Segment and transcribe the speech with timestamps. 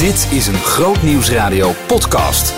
[0.00, 2.54] Dit is een Groot Nieuwsradio podcast.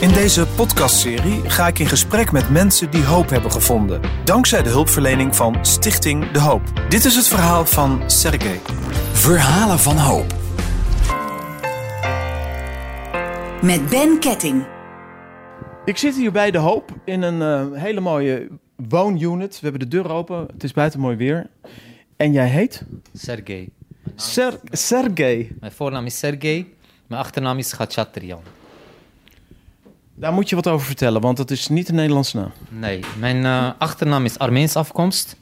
[0.00, 4.00] In deze podcastserie ga ik in gesprek met mensen die hoop hebben gevonden.
[4.24, 6.62] Dankzij de hulpverlening van Stichting De Hoop.
[6.88, 8.60] Dit is het verhaal van Sergej.
[9.12, 10.34] Verhalen van hoop.
[13.62, 14.66] Met Ben Ketting.
[15.84, 18.48] Ik zit hier bij De Hoop in een eh, hele mooie
[18.88, 19.54] woonunit.
[19.60, 20.46] We hebben de deur open.
[20.52, 21.50] Het is buiten mooi weer.
[22.16, 22.84] En jij heet?
[23.12, 23.75] Sergej.
[24.16, 25.52] Ser Sergej.
[25.60, 26.66] Mijn voornaam is Sergej,
[27.06, 28.40] mijn achternaam is Khachatrian.
[30.14, 32.50] Daar moet je wat over vertellen, want het is niet een Nederlandse naam.
[32.68, 35.36] Nee, mijn eh, achternaam is Armeens afkomst.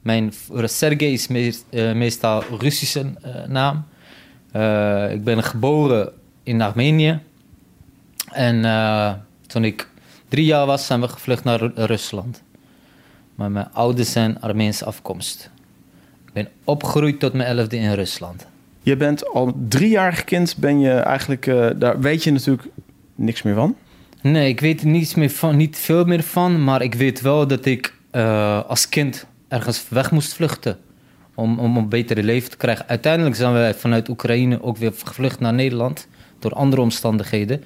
[0.00, 3.84] Mijn v- Sergej is meest- eh, meestal Russische eh, naam.
[4.52, 7.20] Eh, ik ben geboren in Armenië.
[8.32, 9.12] En eh,
[9.46, 9.88] toen ik
[10.28, 12.42] drie jaar was, zijn we gevlucht naar Ru- Rusland.
[13.34, 15.50] Maar mijn ouders zijn Armeens afkomst.
[16.36, 18.46] Ik ben opgegroeid tot mijn elfde in Rusland.
[18.82, 22.68] Je bent al driejarig kind, ben je eigenlijk, eh, daar weet je natuurlijk
[23.14, 23.76] niks meer van.
[24.20, 27.64] Nee, ik weet niets meer van, niet veel meer van, maar ik weet wel dat
[27.64, 30.78] ik eh, als kind ergens weg moest vluchten.
[31.34, 32.88] Om, om een betere leven te krijgen.
[32.88, 36.08] Uiteindelijk zijn wij vanuit Oekraïne ook weer gevlucht naar Nederland.
[36.38, 37.64] Door andere omstandigheden.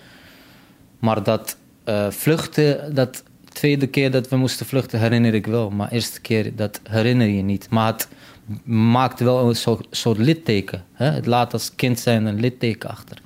[0.99, 5.71] Maar dat eh, vluchten, dat tweede keer dat we moesten vluchten, herinner ik wel.
[5.71, 7.67] Maar eerste keer, dat herinner je niet.
[7.71, 8.09] Maar het
[8.65, 10.85] maakt wel een soort, soort litteken.
[10.93, 11.11] Hè?
[11.11, 13.19] Het laat als kind zijn een litteken achter.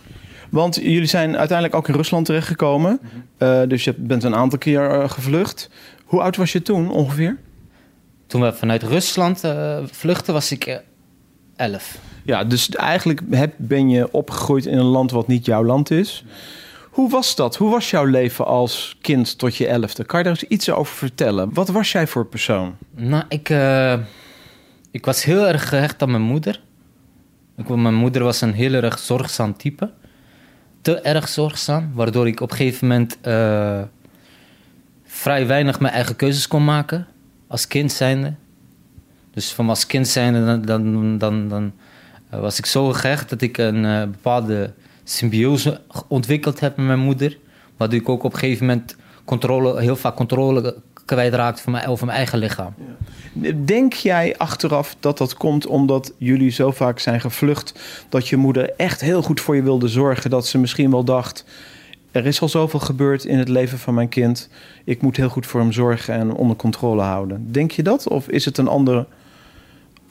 [0.55, 3.01] Want jullie zijn uiteindelijk ook in Rusland terechtgekomen.
[3.37, 5.71] Eh, dus je bent een aantal keer eh, gevlucht.
[6.05, 7.39] Hoe oud was je toen ongeveer?
[8.27, 10.83] Toen we vanuit Rusland eh, vluchtten, was ik
[11.57, 11.99] elf.
[12.23, 16.25] Ja, dus eigenlijk heb, ben je opgegroeid in een land wat niet jouw land is.
[16.91, 17.57] Hoe was dat?
[17.57, 20.05] Hoe was jouw leven als kind tot je elfde?
[20.05, 21.55] Kan je daar eens iets over vertellen?
[21.55, 22.77] Wat was jij voor persoon?
[22.95, 23.49] Nou, ik,
[24.95, 26.61] ik was heel erg gehecht aan mijn moeder.
[27.67, 29.91] Mijn moeder was een heel erg zorgzaam type.
[30.81, 33.83] Te erg zorgzaam, waardoor ik op een gegeven moment eh,
[35.05, 37.07] vrij weinig mijn eigen keuzes kon maken.
[37.47, 38.35] Als kind zijnde.
[39.31, 41.73] Dus van als kind zijnde, dan, dan, dan, dan
[42.31, 44.73] eh, was ik zo gehecht dat ik een eh, bepaalde
[45.05, 47.39] symbiose ontwikkeld heb met mijn moeder.
[47.77, 52.07] Waardoor ik ook op een gegeven moment controle, heel vaak controle kwijtraakte van mijn, over
[52.07, 52.75] mijn eigen lichaam.
[53.65, 57.81] Denk jij achteraf dat dat komt omdat jullie zo vaak zijn gevlucht...
[58.09, 60.31] dat je moeder echt heel goed voor je wilde zorgen?
[60.31, 61.45] Dat ze misschien wel dacht...
[62.11, 64.49] er is al zoveel gebeurd in het leven van mijn kind...
[64.85, 67.53] ik moet heel goed voor hem zorgen en onder controle houden.
[67.53, 68.09] Denk je dat?
[68.09, 69.07] Of is het een andere,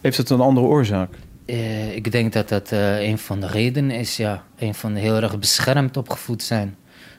[0.01, 1.09] heeft het een andere oorzaak?
[1.45, 4.43] Eh, ik denk dat dat eh, een van de redenen is, ja.
[4.57, 6.75] Een van de heel erg beschermd opgevoed zijn.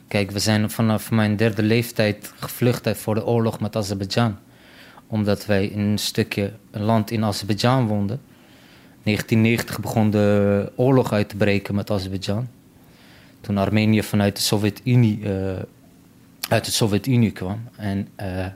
[0.09, 4.37] Kijk, we zijn vanaf mijn derde leeftijd gevlucht voor de oorlog met Azerbeidzjan.
[5.07, 8.21] Omdat wij in een stukje land in Azerbeidzjan woonden.
[9.03, 12.49] 1990 begon de oorlog uit te breken met Azerbeidzjan.
[13.41, 15.63] Toen Armenië vanuit de Sovjet-Unie eh,
[16.49, 17.61] uit de Sovjet-Unie kwam.
[17.77, 18.47] En eh,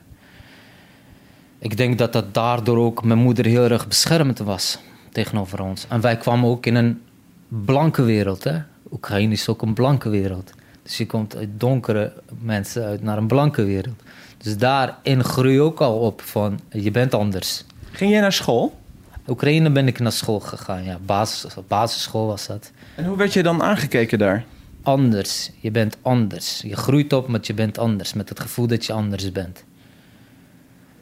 [1.59, 4.79] ik denk dat dat daardoor ook mijn moeder heel erg beschermd was
[5.11, 5.85] tegenover ons.
[5.89, 7.01] En wij kwamen ook in een
[7.47, 8.43] blanke wereld.
[8.43, 8.57] Hè?
[8.91, 10.53] Oekraïne is ook een blanke wereld.
[10.89, 14.01] Dus je komt uit donkere mensen uit naar een blanke wereld.
[14.37, 17.63] Dus daarin groei je ook al op van je bent anders.
[17.91, 18.79] Ging jij naar school?
[19.27, 20.99] Oekraïne ben ik naar school gegaan, ja.
[21.05, 22.71] Basis, basisschool was dat.
[22.95, 24.45] En hoe werd je dan aangekeken daar?
[24.83, 26.61] Anders, je bent anders.
[26.61, 28.13] Je groeit op, maar je bent anders.
[28.13, 29.63] Met het gevoel dat je anders bent.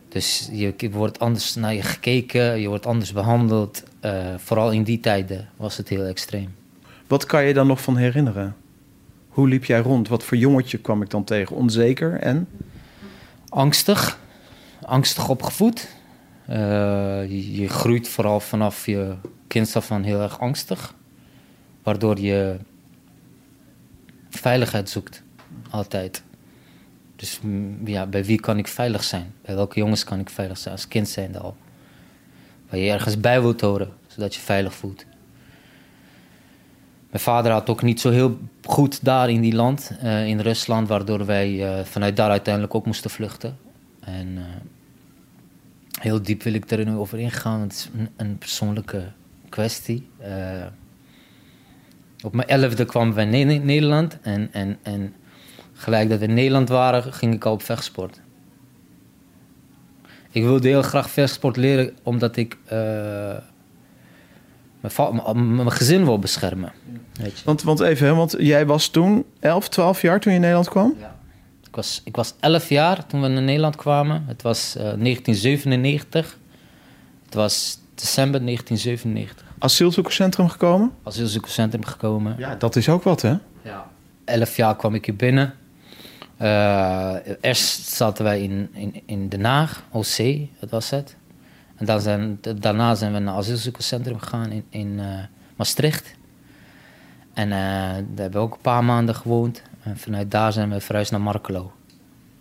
[0.10, 3.84] Dus je wordt anders naar je gekeken, je wordt anders behandeld.
[4.00, 6.56] Eh, vooral in die tijden was het heel extreem.
[7.08, 8.56] Wat kan je dan nog van herinneren?
[9.38, 10.08] Hoe liep jij rond?
[10.08, 11.56] Wat voor jongetje kwam ik dan tegen?
[11.56, 12.48] Onzeker en?
[13.50, 14.20] Angstig,
[14.82, 15.88] angstig opgevoed.
[16.46, 16.58] Eh,
[17.58, 19.16] je, groeit vooral vanaf je
[19.48, 20.94] kind van heel erg angstig.
[21.84, 22.58] Waardoor je
[24.30, 25.24] veiligheid zoekt,
[25.70, 26.24] altijd.
[27.16, 29.34] Dus mm, ja, bij wie kan ik veilig zijn?
[29.42, 30.74] Bij welke jongens kan ik veilig zijn?
[30.74, 31.58] Als kind zijnde al.
[32.70, 35.06] Waar je ergens bij wilt horen, zodat je veilig voelt.
[37.10, 40.88] Mijn vader had ook niet zo heel goed daar in die land, eh, in Rusland,
[40.88, 43.58] waardoor wij eh, vanuit daar uiteindelijk ook moesten vluchten.
[44.00, 44.44] En eh,
[46.02, 49.04] heel diep wil ik er nu over ingaan, want het is een, persoonlijke
[49.50, 50.10] kwestie.
[52.24, 55.14] Op mijn elfde kwamen wij in Ne- Nederland en, en, en
[55.74, 58.22] gelijk dat we in Nederland waren, ging ik al op vechtsport.
[60.32, 62.58] Ik wilde heel graag vechtsport leren, omdat ik
[64.80, 66.72] mijn, gezin wil beschermen.
[67.14, 67.46] Weet je.
[67.46, 70.96] Want, want even, want jij was toen 11, 12 jaar toen je in Nederland kwam?
[71.68, 74.24] Ik was, ik was 11 jaar toen we naar Nederland kwamen.
[74.28, 76.38] Het was eh, 1997.
[77.26, 79.46] Het was december 1997.
[79.60, 80.92] asielzoekerscentrum gekomen?
[81.04, 82.36] Asielzoekerscentrum gekomen.
[82.38, 83.36] Ja, dat is ook wat, hè?
[83.62, 83.90] Ja.
[84.26, 85.54] Elf jaar kwam ik hier binnen.
[86.38, 90.18] Eh, eerst zaten wij in, in, in Den Haag, OC,
[90.60, 91.16] dat was het.
[91.78, 95.20] En dan zijn, daarna zijn we naar het asielzoekerscentrum gegaan in, in eh,
[95.56, 96.16] Maastricht.
[97.34, 99.62] En eh, daar hebben we ook een paar maanden gewoond.
[99.84, 101.72] En vanuit daar zijn we verhuisd naar Markelo,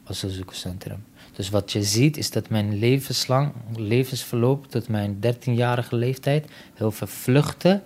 [0.04, 1.04] asielzoekerscentrum.
[1.32, 7.06] Dus wat je ziet is dat mijn levenslang, levensverloop tot mijn 13-jarige leeftijd heel veel
[7.06, 7.82] vluchten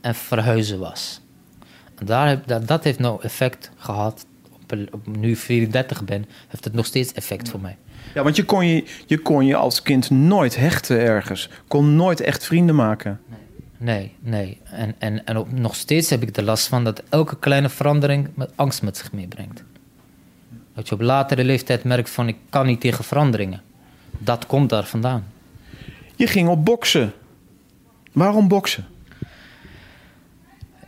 [0.00, 1.20] en verhuizen was.
[1.94, 4.26] En daar heb, dat, dat heeft nou effect gehad.
[4.52, 7.76] Op, op nu 34 ben, heeft het nog steeds effect voor mij.
[8.14, 11.48] Ja, want je kon je, je kon je als kind nooit hechten ergens.
[11.68, 13.20] Kon nooit echt vrienden maken.
[13.76, 14.60] Nee, nee.
[14.64, 18.28] En, en, en ook nog steeds heb ik er last van dat elke kleine verandering
[18.34, 19.64] met angst met zich meebrengt.
[20.74, 23.62] Dat je op latere leeftijd merkt van ik kan niet tegen veranderingen.
[24.18, 25.26] Dat komt daar vandaan.
[26.16, 27.12] Je ging op boksen.
[28.12, 28.86] Waarom boksen?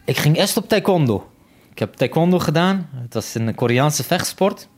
[0.05, 1.31] Ik ging eerst op taekwondo.
[1.71, 2.89] Ik heb taekwondo gedaan.
[2.95, 4.69] Het was een Koreaanse vechtsport.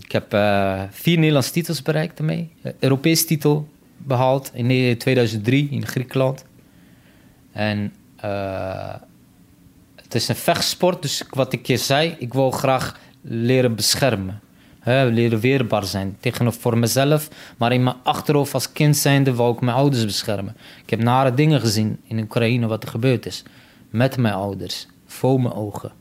[0.00, 2.52] Ik heb uh, vier Nederlandse titels bereikt daarmee.
[2.78, 6.44] Europees titel behaald in 2003 in Griekenland.
[7.52, 7.92] En
[9.96, 14.40] het is een vechtsport, dus wat ik je zei, ik wil graag leren beschermen.
[14.78, 17.28] Hè, leren weerbaar zijn tegenover mezelf.
[17.56, 20.56] Maar in mijn achterhoofd als kind zijnde wou ik mijn ouders beschermen.
[20.82, 23.42] Ik heb nare dingen gezien in Oekraïne wat er gebeurd is.
[23.90, 25.92] Met mijn ouders, voor mijn ogen.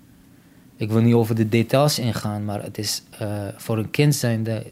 [0.78, 4.72] Ik wil niet over de details ingaan, maar het is uh, voor een kind zijnde...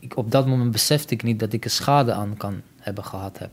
[0.00, 3.38] Ik, op dat moment besefte ik niet dat ik er schade aan kan hebben gehad
[3.38, 3.50] heb.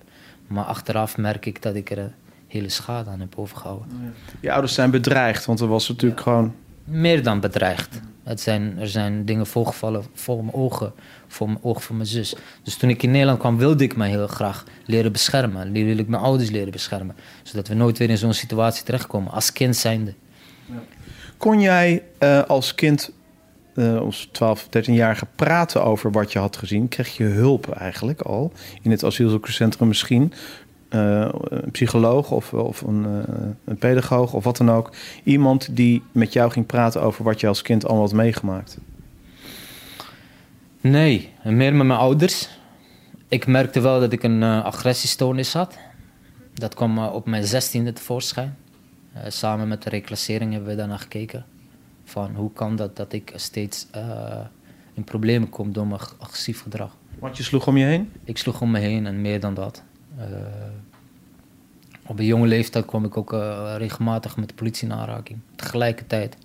[0.47, 2.11] Maar achteraf merk ik dat ik er een
[2.47, 4.13] hele schade aan heb overgehouden.
[4.39, 6.23] Je ouders zijn bedreigd, want er was natuurlijk ja.
[6.23, 6.53] gewoon...
[6.83, 8.01] Meer dan bedreigd.
[8.23, 10.93] Het zijn, er zijn dingen voorgevallen voor mijn ogen,
[11.27, 12.35] voor mijn ogen van mijn zus.
[12.63, 15.71] Dus toen ik in Nederland kwam, wilde ik mij heel graag leren beschermen.
[15.71, 17.15] Wilde ik mijn ouders leren beschermen.
[17.43, 20.13] Zodat we nooit weer in zo'n situatie terechtkomen, als kind zijnde.
[21.37, 23.11] Kon jij uh, als kind,
[23.75, 26.87] uh, als 12, 13-jarige, praten over wat je had gezien?
[26.87, 30.33] Kreeg je hulp eigenlijk al in het asielzoekerscentrum misschien?
[30.89, 33.05] Uh, een psycholoog of, of een,
[33.65, 34.91] een, pedagoog of wat dan ook.
[35.23, 38.77] Iemand die met jou ging praten over wat je als kind allemaal had meegemaakt.
[40.81, 42.49] Nee, meer met mijn ouders.
[43.27, 45.77] Ik merkte wel dat ik een agressiestoornis had.
[46.53, 48.57] Dat kwam op mijn zestiende tevoorschijn.
[49.27, 51.45] Samen met de reclassering hebben we daarna gekeken.
[52.03, 53.87] Van hoe kan dat dat ik steeds
[54.93, 56.95] in problemen kom door mijn agressief gedrag.
[57.19, 58.11] Want je sloeg om je heen?
[58.23, 59.83] Ik sloeg om me heen en meer dan dat.
[60.17, 60.23] Uh,
[62.05, 65.39] op een jonge leeftijd kwam ik ook uh, regelmatig met de politie in aanraking.
[65.55, 66.37] Tegelijkertijd.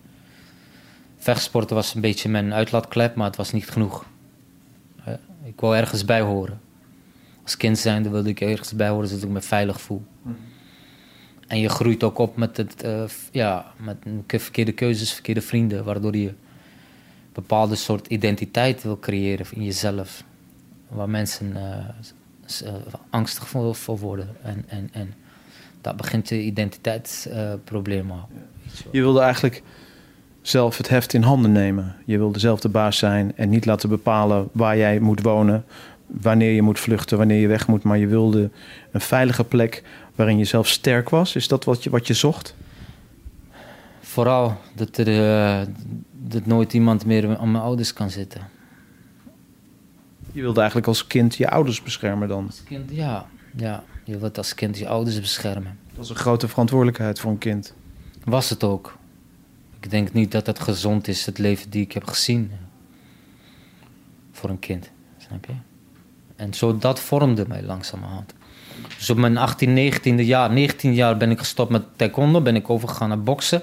[1.17, 4.05] Vechtsporten was een beetje mijn uitlaatklep, maar het was niet genoeg.
[5.09, 5.15] Uh,
[5.45, 6.61] ik wou ergens bij horen.
[7.43, 10.03] Als kind zijnde wilde ik ergens bij horen zodat ik me veilig voel.
[10.23, 10.37] Mm.
[11.49, 12.85] En je groeit ook op met, het,
[13.31, 13.97] ja, met
[14.27, 16.37] verkeerde keuzes, verkeerde vrienden, waardoor je een
[17.33, 20.25] bepaalde soort identiteit wil creëren in jezelf.
[20.89, 22.75] Waar mensen uh,
[23.11, 24.37] angstig voor, voor, worden.
[24.43, 25.15] En, en, en
[25.81, 28.17] dat begint je identiteitsprobleem uh,
[28.91, 29.63] Je wilde eigenlijk
[30.43, 31.95] zelf het heft in handen nemen.
[32.05, 35.65] Je wilde zelf de baas zijn en niet laten bepalen waar jij moet wonen,
[36.07, 37.83] wanneer je moet vluchten, wanneer je weg moet.
[37.83, 38.51] Maar je wilde
[38.93, 39.83] een veilige plek
[40.19, 41.37] waarin je zelf sterk was.
[41.37, 42.55] Is dat wat je, wat je zocht?
[44.01, 45.67] Vooral dat er uh,
[46.13, 48.49] dat nooit iemand meer aan mijn ouders kan zitten.
[50.33, 52.47] Je wilde eigenlijk als kind je ouders beschermen dan?
[52.47, 53.27] Als kind, ja.
[53.57, 53.85] ja.
[54.05, 55.79] Je wilt als kind je ouders beschermen.
[55.95, 57.75] Dat is een grote verantwoordelijkheid voor een kind.
[58.25, 58.99] Was het ook.
[59.81, 62.51] Ik denk niet dat het gezond is, het leven die ik heb gezien.
[64.33, 65.55] Voor een kind, snap je?
[66.37, 68.33] En zo dat vormde mij langzamerhand.
[68.99, 72.71] Dus op mijn 18, 19e jaar, 19 jaar ben ik gestopt met taekwondo, ben ik
[72.71, 73.63] overgegaan naar boksen.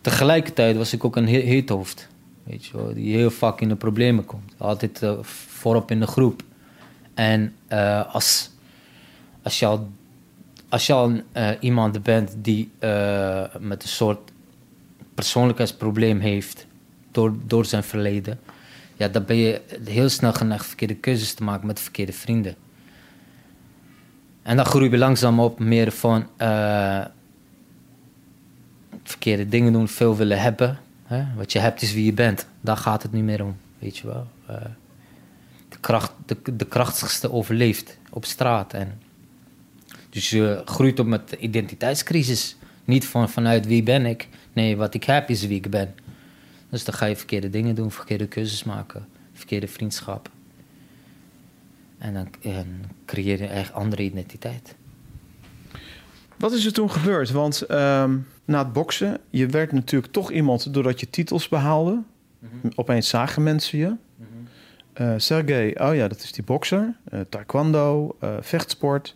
[0.00, 2.08] Tegelijkertijd was ik ook een heet hoofd.
[2.42, 4.54] Weet je die heel vaak in de problemen komt.
[4.58, 6.42] Altijd uh, voorop in de groep.
[7.14, 8.50] En uh, als,
[9.42, 9.88] als je al,
[10.68, 12.70] als je al uh, iemand bent die
[13.58, 14.30] met een soort
[15.14, 16.66] persoonlijkheidsprobleem heeft
[17.10, 18.40] door, door zijn verleden,
[18.96, 22.56] ja, dan ben je heel snel geneigd verkeerde keuzes te maken met verkeerde vrienden.
[24.42, 26.26] En dan groei je langzaam op meer van
[29.02, 30.78] verkeerde dingen doen, veel willen hebben.
[31.04, 31.24] Hè?
[31.36, 32.46] Wat je hebt is wie je bent.
[32.60, 34.26] Daar gaat het niet meer om, weet je wel.
[34.50, 34.56] Uh,
[35.68, 38.72] de, kracht, de, de krachtigste overleeft op straat.
[38.72, 39.00] En
[40.10, 42.56] dus je groeit op met identiteitscrisis.
[42.84, 44.28] Niet van, vanuit wie ben ik.
[44.52, 45.94] Nee, wat ik heb is wie ik ben.
[46.70, 50.30] Dus dan ga je verkeerde dingen doen, verkeerde keuzes maken, verkeerde vriendschap.
[52.02, 54.74] En dan en creëer je eigen andere identiteit.
[56.36, 57.30] Wat is er toen gebeurd?
[57.30, 62.02] Want ehm, na het boksen, je werd natuurlijk toch iemand doordat je titels behaalde.
[62.74, 63.94] Opeens zagen mensen je.
[64.92, 66.96] Eh Sergej, oh ja, dat is die bokser.
[67.04, 69.14] Eh, taekwondo, eh, vechtsport,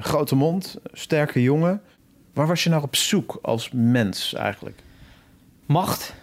[0.00, 1.82] grote mond, sterke jongen.
[2.32, 4.82] Waar was je naar op zoek als mens eigenlijk?
[5.66, 6.14] Macht.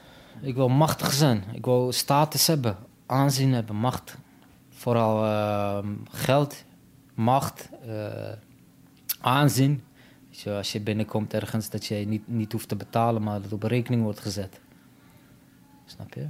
[0.42, 1.44] Ik wil machtig zijn.
[1.54, 4.18] Ik wil status hebben, aanzien hebben, macht.
[4.82, 6.64] Vooral ehm, geld,
[7.14, 8.32] macht, eh,
[9.20, 9.84] aanzien.
[10.30, 13.64] Je, als je binnenkomt ergens, dat je niet, niet hoeft te betalen, maar dat op
[13.64, 14.60] rekening wordt gezet.
[15.86, 16.28] Snap je?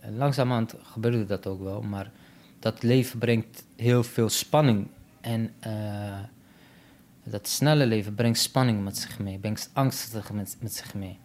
[0.00, 2.10] En langzamerhand gebeurde dat ook wel, maar
[2.58, 4.86] dat leven brengt heel veel spanning.
[5.20, 6.18] En eh,
[7.24, 11.18] dat snelle leven brengt spanning met zich mee, brengt angst met, met zich mee.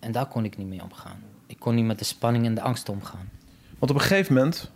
[0.00, 1.22] En daar kon ik niet mee omgaan.
[1.46, 3.28] Ik kon niet met de spanning en de angst omgaan.
[3.78, 4.70] Want op een gegeven moment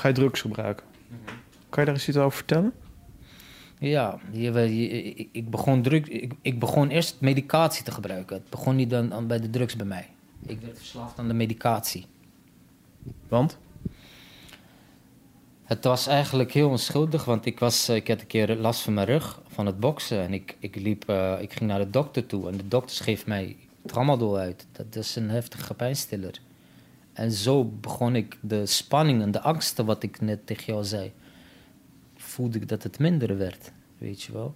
[0.00, 0.86] ga je drugs gebruiken.
[1.68, 2.72] Kan je daar eens iets over vertellen?
[3.78, 8.36] Ja, je, je- ik, ik, begon druk, ik, ik begon eerst medicatie te gebruiken.
[8.36, 10.08] Het begon niet dan, dan bij de drugs bij mij.
[10.46, 12.06] Ik werd verslaafd aan de medicatie.
[13.28, 13.58] Want?
[15.64, 18.94] Het was eigenlijk heel onschuldig, want ik, was, eh, ik had een keer last van
[18.94, 20.20] mijn rug, van het boksen.
[20.20, 23.26] En ik, ik, liep, eh, ik ging naar de dokter toe en de dokter schreef
[23.26, 24.66] mij tramadol uit.
[24.72, 26.40] Dat is een heftige pijnstiller.
[27.20, 31.12] En zo begon ik de spanning en de angsten, wat ik net tegen jou zei,
[32.16, 34.54] voelde ik dat het minder werd, weet je wel.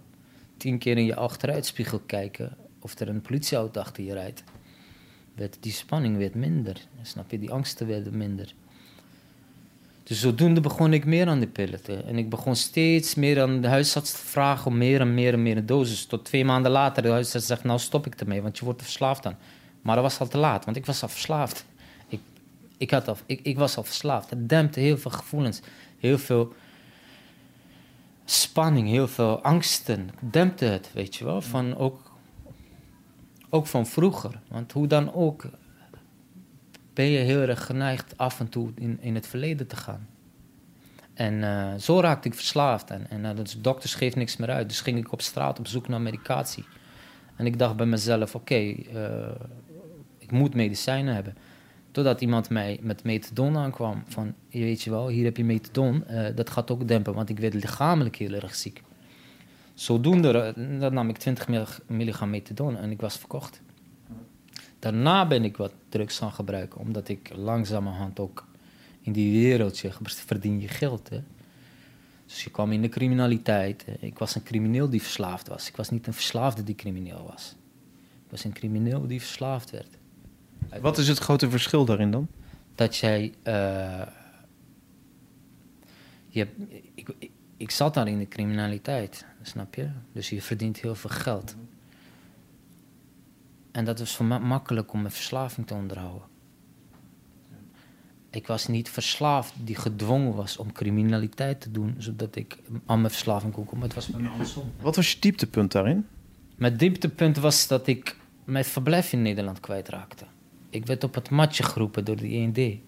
[0.57, 4.43] Tien keer in je achteruitspiegel kijken of er een politieauto achter je rijdt.
[5.35, 7.39] Werd die spanning werd minder, snap je?
[7.39, 8.53] Die angsten werden minder.
[10.03, 12.05] Dus zodoende begon ik meer aan de pillen.
[12.05, 15.43] En ik begon steeds meer aan de huisarts te vragen om meer en meer en
[15.43, 16.05] meer een dosis.
[16.05, 18.85] Tot twee maanden later de huisarts zegt, nou stop ik ermee, want je wordt er
[18.85, 19.37] verslaafd aan.
[19.81, 21.65] Maar dat was al te laat, want ik was al verslaafd.
[22.77, 24.29] Ik, had al, ik, ik was al verslaafd.
[24.29, 25.61] Het dempte heel veel gevoelens,
[25.99, 26.53] heel veel
[28.25, 30.09] spanning, heel veel angsten.
[30.19, 31.41] Dempte het, weet je wel.
[31.41, 32.11] Van ook,
[33.49, 34.39] ook van vroeger.
[34.47, 35.45] Want hoe dan ook
[36.93, 40.07] ben je heel erg geneigd af en toe in, in het verleden te gaan.
[41.13, 42.89] En eh, zo raakte ik verslaafd.
[42.89, 44.69] En, en uh, dus de dokter schreef niks meer uit.
[44.69, 46.65] Dus ging ik op straat op zoek naar medicatie.
[47.35, 49.31] En ik dacht bij mezelf, oké, eh,
[50.17, 51.37] ik moet medicijnen hebben.
[51.95, 54.03] Totdat iemand mij met methadon aankwam.
[54.07, 56.05] Van, je weet je wel, hier heb je methadon.
[56.07, 58.81] eh, dat gaat ook dempen, want ik werd lichamelijk heel erg ziek.
[59.73, 63.61] Zodoende eh, dan nam ik 20 mg- milligram methadon en ik was verkocht.
[64.79, 68.47] Daarna ben ik wat drugs gaan gebruiken, omdat ik langzamerhand ook
[69.01, 71.09] in die wereldje verdien je geld.
[71.09, 71.19] Hè?
[72.25, 73.85] Dus je kwam in de criminaliteit.
[73.99, 75.67] Ik was een crimineel die verslaafd was.
[75.67, 77.55] Ik was niet een verslaafde die crimineel was.
[78.25, 79.97] Ik was een crimineel die verslaafd werd.
[80.81, 82.27] Wat is het grote verschil daarin dan?
[82.75, 83.33] Dat jij.
[83.43, 84.01] eh,
[86.27, 86.47] je
[86.93, 89.89] ik, ik zat daar in de criminaliteit, snap je?
[90.11, 91.55] Dus je verdient heel veel geld.
[93.71, 96.27] En dat was voor mij makkelijk om mijn verslaving te onderhouden.
[98.29, 103.13] Ik was niet verslaafd die gedwongen was om criminaliteit te doen, zodat ik aan mijn
[103.13, 103.83] verslaving kon komen.
[103.83, 104.71] Het was bij mij andersom.
[104.81, 106.07] Wat was je dieptepunt daarin?
[106.55, 110.25] Mijn dieptepunt was dat ik mijn verblijf in Nederland kwijtraakte.
[110.75, 112.79] Ik werd op het matje geroepen door de END.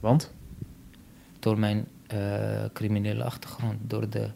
[0.00, 0.32] Want?
[1.38, 3.78] Door mijn eh, criminele achtergrond.
[3.86, 4.28] Door de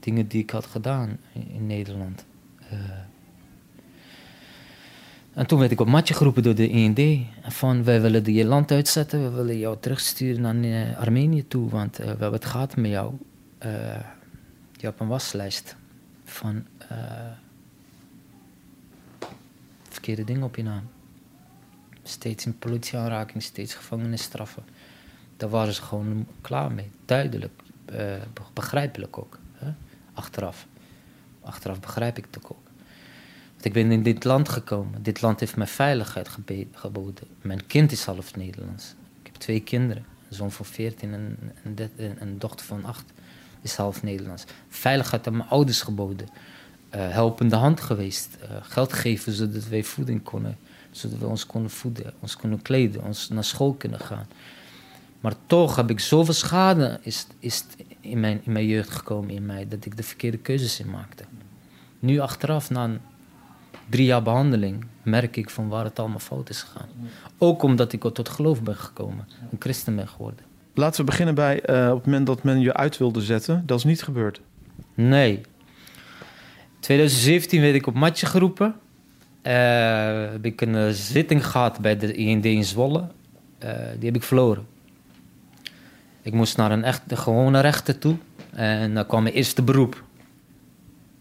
[0.00, 2.24] dingen die ik had gedaan in, in Nederland.
[2.68, 2.78] Eh,
[5.32, 7.26] en toen werd ik op matje geroepen door de END.
[7.42, 9.22] Van, wij willen je land uitzetten.
[9.22, 11.70] We willen jou terugsturen naar eh, Armenië toe.
[11.70, 13.14] Want we hebben het gehad met jou.
[14.76, 15.76] Je hebt een waslijst
[16.24, 16.66] van...
[19.88, 20.88] verkeerde dingen op je naam.
[22.02, 24.62] Steeds in politieaanraking, steeds gevangenisstraffen.
[25.36, 26.90] Daar waren ze gewoon klaar mee.
[27.04, 27.52] Duidelijk,
[27.84, 27.94] eh,
[28.32, 29.38] be- begrijpelijk ook.
[29.52, 29.72] Hè?
[30.12, 30.66] Achteraf.
[31.40, 32.56] Achteraf begrijp ik het ook.
[33.52, 35.02] Want ik ben in dit land gekomen.
[35.02, 36.28] Dit land heeft mij veiligheid
[36.72, 37.26] geboden.
[37.40, 38.94] Mijn kind is half Nederlands.
[39.20, 40.04] Ik heb twee kinderen.
[40.28, 41.38] Een zoon van 14 en
[42.18, 43.04] een, dochter van 8
[43.60, 44.44] is half Nederlands.
[44.68, 46.28] Veiligheid aan mijn ouders geboden.
[46.90, 48.28] Eh, helpende hand geweest.
[48.40, 50.58] Eh, geld geven zodat wij voeding konden.
[50.92, 54.26] Zodat we ons konden voeden, ons konden kleden, ons naar school kunnen gaan.
[55.20, 57.64] Maar toch heb ik zoveel schade is, is
[58.00, 61.24] in, mijn, in mijn jeugd gekomen in mij, dat ik de verkeerde keuzes in maakte.
[61.98, 62.98] Nu achteraf, na een
[63.88, 66.88] drie jaar behandeling, merk ik van waar het allemaal fout is gegaan.
[67.38, 70.44] Ook omdat ik tot geloof ben gekomen, een christen ben geworden.
[70.74, 73.62] Laten we beginnen bij eh, op het moment dat men je uit wilde zetten.
[73.66, 74.40] Dat is niet gebeurd.
[74.94, 75.40] Nee.
[76.80, 78.74] 2017 werd ik op matje geroepen.
[79.42, 83.08] Eh, heb ik een eh, zitting gehad bij de IND in Zwolle.
[83.58, 84.66] Eh, die heb ik verloren.
[86.22, 88.16] Ik moest naar een echt, gewone rechter toe.
[88.50, 90.04] En dan kwam mijn eerste beroep.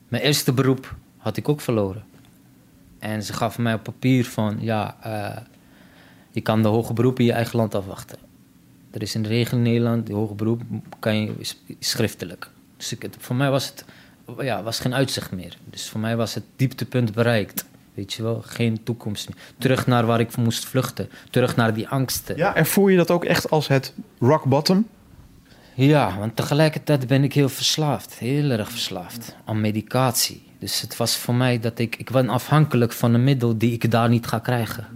[0.08, 2.04] Mijn eerste beroep had ik ook verloren.
[3.00, 4.96] En ze gaf mij op papier van, ja,
[6.32, 8.18] je kan de hoge beroep in je eigen land afwachten.
[8.92, 10.62] Er is een regel in Nederland, de hoge beroep
[11.00, 11.34] kan je
[11.80, 12.50] schriftelijk.
[12.78, 13.86] Dus ik, voor mij was het
[14.40, 15.58] ja, was geen uitzicht meer.
[15.70, 17.66] Dus voor mij was het dieptepunt bereikt.
[17.93, 19.38] Weet je wel, geen toekomst meer.
[19.57, 21.10] Terug naar waar ik moest vluchten.
[21.29, 22.38] Terug naar die angsten.
[22.38, 24.88] Ja, ervoer je dat ook echt als het rock bottom?
[25.75, 28.13] Ja, want tegelijkertijd ben ik heel verslaafd.
[28.13, 30.43] Heel erg verslaafd aan medicatie.
[30.60, 31.95] Dus het was voor mij dat ik...
[31.95, 34.88] Ik ben afhankelijk van een middel die ik daar niet ga krijgen.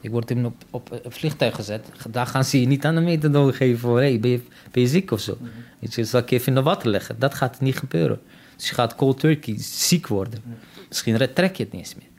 [0.00, 1.88] Ik word in op, op een vliegtuig gezet.
[2.10, 3.98] Daar gaan ze je niet aan de methadone geven voor...
[3.98, 5.38] Hey, ben, je, ben je ziek of zo?
[5.78, 7.18] Weet je, zal ik je even in de water leggen?
[7.18, 8.20] Dat gaat niet gebeuren.
[8.56, 10.42] Dus je gaat cold turkey ziek worden.
[10.88, 12.10] Misschien trek je het niet eens meer.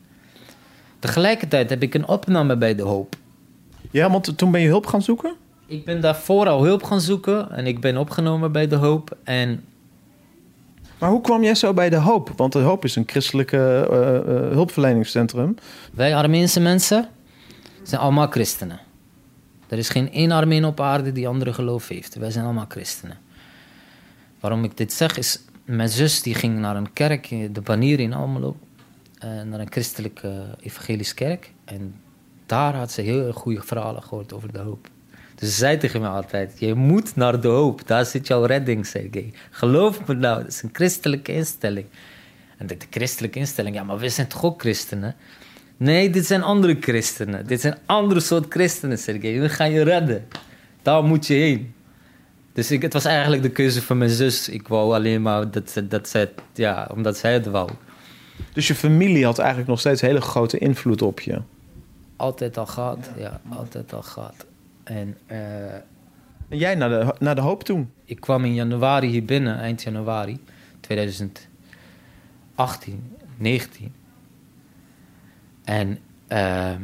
[1.04, 3.16] Tegelijkertijd heb ik een opname bij De Hoop.
[3.92, 5.36] Ja, want toen ben je hulp gaan zoeken?
[5.66, 9.18] Ik ben daarvoor al hulp gaan zoeken en ik ben opgenomen bij De Hoop.
[9.24, 9.64] En
[10.98, 12.32] Maar hoe kwam jij zo bij De Hoop?
[12.36, 15.56] Want De Hoop is een christelijke eh, eh, hulpverleningscentrum.
[15.94, 17.10] wij Armeense mensen
[17.82, 18.80] zijn allemaal christenen.
[19.68, 22.16] Er is geen één Armeen op aarde die andere geloof heeft.
[22.16, 23.18] Wij zijn allemaal christenen.
[24.40, 28.14] Waarom ik dit zeg is, mijn zus die ging naar een kerk, de Banier in
[28.14, 28.56] Almelo,
[29.24, 31.52] naar een christelijke evangelische kerk.
[31.66, 31.96] En
[32.46, 34.88] daar had ze heel goede verhalen gehoord over de hoop.
[35.36, 38.86] Dus ze zei tegen mij altijd, je moet naar de hoop, daar zit jouw redding,
[38.86, 39.34] Sergej.
[39.50, 41.86] Geloof me nou, dat is een christelijke instelling.
[42.58, 45.16] En de, de christelijke instelling, ja, maar we zijn toch ook christenen?
[45.78, 47.48] Nee, dit zijn andere christenen.
[47.48, 49.40] Dit zijn andere soort christenen, Sergej.
[49.40, 50.28] We gaan je redden.
[50.82, 51.74] Daar moet je heen.
[52.54, 54.50] Dus ik, het was eigenlijk de keuze van mijn zus.
[54.50, 57.70] Ik wou alleen maar dat, dat zij, ja, omdat zij het wou.
[58.54, 61.42] Dus je familie had eigenlijk nog steeds hele grote invloed op je.
[62.16, 64.46] Altijd al gehad, ja, altijd al gehad.
[64.84, 65.74] En eh,
[66.50, 67.92] En jij naar de, naar de Hoop toen?
[68.06, 70.40] ik kwam in januari hier binnen, eind januari
[70.80, 71.48] 2018,
[73.38, 73.94] 19.
[75.64, 76.82] En ehm,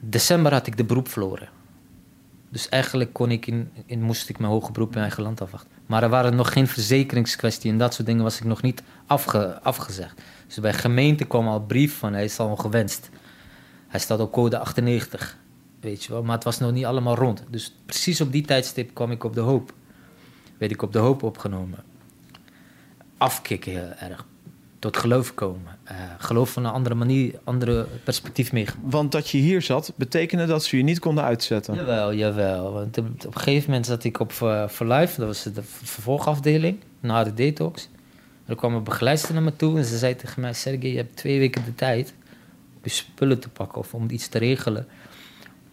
[0.00, 1.48] december had ik de beroep verloren.
[2.48, 5.79] Dus eigenlijk kon ik in, in, moest ik mijn hoge beroep in eigen land afwachten.
[5.90, 9.60] Maar er waren nog geen verzekeringskwestie en dat soort dingen was ik nog niet afge,
[9.62, 10.22] afgezegd.
[10.46, 13.10] Dus bij gemeente kwam al brief van hij is al gewenst.
[13.88, 15.36] Hij staat op code 98,
[15.80, 16.22] weet je wel.
[16.22, 17.44] Maar het was nog niet allemaal rond.
[17.48, 19.74] Dus precies op die tijdstip kwam ik op de hoop.
[20.58, 21.84] Werd ik op de hoop opgenomen.
[23.18, 24.26] Afkicken heel erg.
[24.80, 25.78] Tot geloof komen.
[25.84, 28.66] Eh, geloof van een andere manier, andere perspectief mee.
[28.82, 31.74] Want dat je hier zat, betekende dat ze je niet konden uitzetten.
[31.74, 32.72] Jawel, jawel.
[32.72, 36.78] Want op op een gegeven moment zat ik op uh, Life, dat was de vervolgafdeling,
[37.00, 37.88] na de detox.
[38.46, 41.16] Er kwam een begeleidster naar me toe en ze zei tegen mij: Sergej, je hebt
[41.16, 42.14] twee weken de tijd
[42.74, 44.86] om je spullen te pakken of om iets te regelen.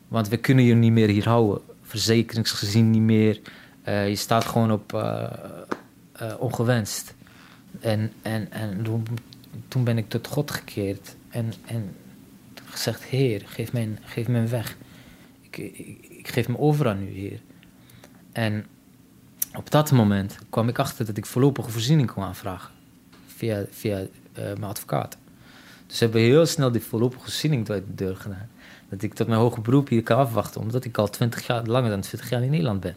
[0.07, 1.61] Want we kunnen je niet meer hier houden.
[1.81, 3.39] Verzekeringsgezien niet meer.
[3.87, 5.29] Uh, je staat gewoon op uh,
[6.39, 7.15] ongewenst.
[7.79, 8.85] En, en, en
[9.67, 11.95] toen, ben ik tot God gekeerd en, en
[12.65, 14.77] gezegd: Heer, geef mij, geef een weg.
[15.41, 17.39] Ik, ik, geef me over aan u, Heer.
[18.31, 18.65] En
[19.55, 22.71] op dat moment kwam ik achter dat ik voorlopige voorziening kon aanvragen
[23.27, 25.17] via, via mijn advocaat.
[25.87, 28.49] Dus hebben we heel snel die voorlopige voorziening door de deur gedaan.
[28.89, 31.89] Dat ik tot mijn hoge beroep hier kan afwachten, omdat ik al 20 jaar, langer
[31.89, 32.95] dan 20 jaar in Nederland ben.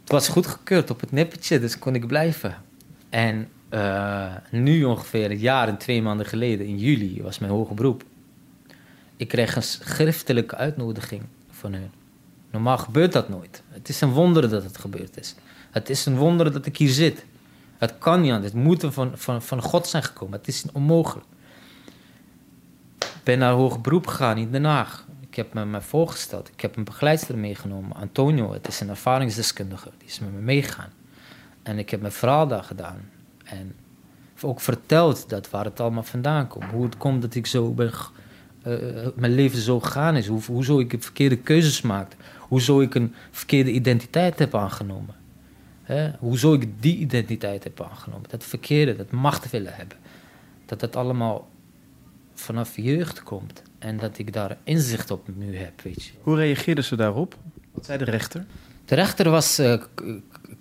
[0.00, 2.56] Het was goedgekeurd op het nippertje, dus kon ik blijven.
[3.10, 7.74] En uh, nu ongeveer een jaar en twee maanden geleden, in juli, was mijn hoge
[7.74, 8.04] beroep.
[9.16, 11.90] Ik kreeg een schriftelijke uitnodiging van hun.
[12.50, 13.62] Normaal gebeurt dat nooit.
[13.68, 15.34] Het is een wonder dat het gebeurd is.
[15.70, 17.24] Het is een wonder dat ik hier zit.
[17.78, 18.42] Het kan niet.
[18.42, 20.38] Het moet van, van, van God zijn gekomen.
[20.38, 21.26] Het is onmogelijk.
[22.98, 25.06] Ik ben naar hoger beroep gegaan in Den Haag.
[25.28, 26.48] Ik heb me, me voorgesteld.
[26.48, 28.52] Ik heb een begeleidster meegenomen, Antonio.
[28.52, 29.90] Het is een ervaringsdeskundige.
[29.98, 30.92] Die is met me meegegaan.
[31.68, 33.10] En ik heb mijn verhaal daar gedaan.
[33.44, 33.74] En
[34.40, 36.64] ook verteld dat waar het allemaal vandaan komt.
[36.64, 37.92] Hoe het komt dat ik zo ben,
[38.66, 40.26] uh, mijn leven zo gegaan is.
[40.26, 42.16] Hoe, hoezo ik verkeerde keuzes maakte.
[42.38, 45.14] Hoezo ik een verkeerde identiteit heb aangenomen.
[45.82, 46.10] Hè?
[46.18, 48.30] Hoezo ik die identiteit heb aangenomen.
[48.30, 49.96] Dat verkeerde, dat macht willen hebben.
[50.66, 51.48] Dat dat allemaal
[52.34, 53.62] vanaf jeugd komt.
[53.78, 56.12] En dat ik daar inzicht op nu heb, weet je.
[56.22, 57.36] Hoe reageerden ze daarop?
[57.72, 58.46] Wat zei de rechter?
[58.84, 59.82] De rechter was, uh,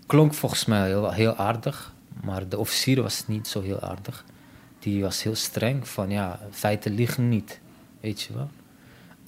[0.07, 1.93] klonk volgens mij heel, heel aardig.
[2.23, 4.25] Maar de officier was niet zo heel aardig.
[4.79, 7.59] Die was heel streng van, ja, feiten liegen niet.
[7.99, 8.49] Weet je wel.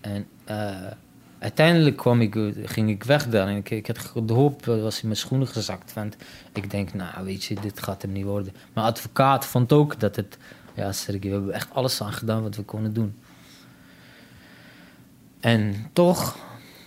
[0.02, 0.92] En uh,
[1.40, 3.48] uiteindelijk kwam ik, ging ik weg daar.
[3.48, 5.94] En ik, ik had de hoop, was in mijn schoenen gezakt.
[5.94, 6.16] Want
[6.54, 8.54] ik denk, nou, weet je, dit gaat hem niet worden.
[8.74, 10.38] Mijn advocaat vond ook dat het...
[10.74, 13.20] Ja, Sergej, we hebben echt alles aan gedaan wat we konden doen.
[15.40, 16.38] En toch,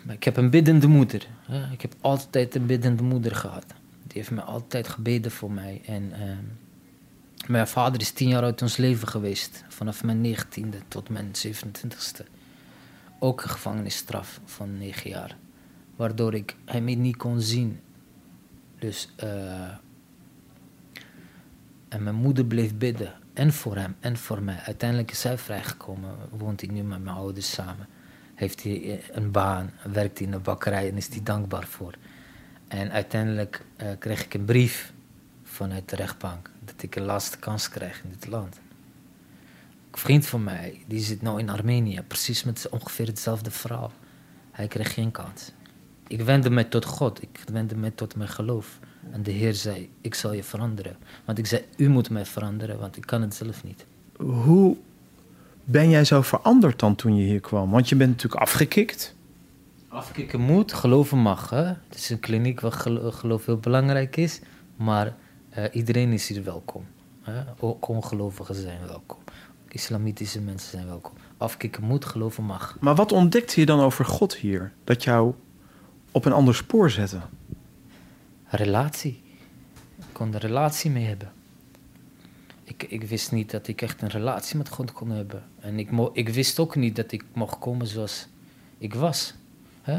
[0.09, 1.27] ik heb een biddende moeder.
[1.73, 3.65] Ik heb altijd een biddende moeder gehad.
[4.13, 5.83] Die heeft me altijd gebeden voor mij.
[5.87, 6.13] En
[7.47, 9.65] Mijn vader is tien jaar uit ons leven geweest.
[9.69, 12.27] Vanaf mijn negentiende tot mijn 27ste.
[13.19, 15.37] Ook een gevangenisstraf van negen jaar.
[15.97, 17.81] Waardoor ik hem niet kon zien.
[18.79, 19.71] Dus, eh,
[21.89, 23.13] en mijn moeder bleef bidden.
[23.33, 24.59] En voor hem en voor mij.
[24.65, 26.17] Uiteindelijk is hij vrijgekomen.
[26.31, 27.89] Woont hij nu met mijn ouders samen.
[28.35, 29.71] Heeft hij een baan.
[29.93, 31.95] Werkt hij in een bakkerij en is hij dankbaar voor.
[32.73, 34.93] En uiteindelijk uh, kreeg ik een brief
[35.43, 36.51] vanuit de rechtbank.
[36.65, 38.61] Dat ik een laatste kans krijg in dit land.
[39.91, 42.03] Een vriend van mij, die zit nou in Armenië.
[42.07, 43.93] Precies met ongeveer hetzelfde verhaal.
[44.51, 45.53] Hij kreeg geen kans.
[46.09, 47.23] Ik wendde mij tot God.
[47.23, 48.79] Ik wendde mij tot mijn geloof.
[49.11, 50.97] En de Heer zei, ik zal je veranderen.
[51.25, 53.87] Want ik zei, u moet mij veranderen, want ik kan het zelf niet.
[54.17, 54.77] Hoe
[55.65, 57.71] ben jij zo veranderd dan toen je hier kwam?
[57.71, 59.15] Want je bent natuurlijk afgekikt.
[59.93, 61.51] Afkicken moet, geloven mag.
[61.51, 61.65] Hè?
[61.65, 62.73] Het is een kliniek waar
[63.13, 64.41] geloof heel belangrijk is.
[64.77, 65.15] Maar
[65.59, 66.87] uh, iedereen is hier welkom.
[67.23, 67.43] Hè?
[67.59, 69.19] Ook ongelovigen zijn welkom.
[69.65, 71.13] Ook islamitische mensen zijn welkom.
[71.37, 72.77] Afkicken moet, geloven mag.
[72.81, 74.73] Maar wat ontdekte je dan over God hier?
[74.85, 75.35] Dat jou
[76.11, 77.21] op een ander spoor zette?
[78.45, 79.23] relatie.
[79.99, 81.33] Ik kon er relatie mee hebben.
[82.65, 85.43] Ik, ik wist niet dat ik echt een relatie met God kon hebben.
[85.61, 88.29] En ik, mo ik wist ook niet dat ik mocht komen zoals
[88.79, 89.35] ik was.
[89.83, 89.99] Hè?